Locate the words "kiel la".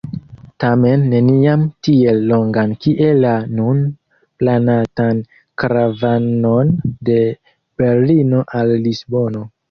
2.85-3.33